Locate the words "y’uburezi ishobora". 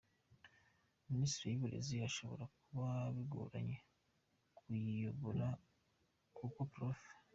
1.51-2.43